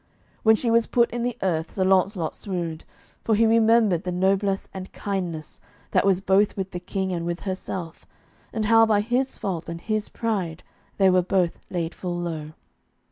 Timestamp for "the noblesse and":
4.03-4.91